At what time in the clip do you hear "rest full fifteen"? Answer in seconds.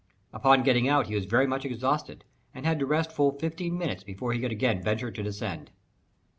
2.87-3.77